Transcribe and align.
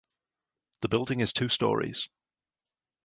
The 0.81 0.89
building 0.89 1.19
is 1.19 1.31
two 1.31 1.47
storeys. 1.47 2.09